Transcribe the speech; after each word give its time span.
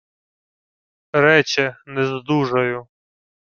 —Рече, 1.23 1.67
нездужаю. 1.93 2.81